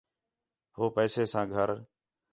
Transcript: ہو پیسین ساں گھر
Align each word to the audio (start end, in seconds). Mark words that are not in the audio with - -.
ہو 0.75 0.83
پیسین 0.95 1.27
ساں 1.31 1.45
گھر 1.55 1.69